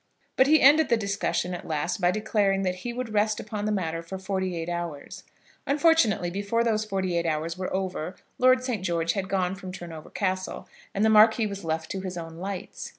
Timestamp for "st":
8.63-8.83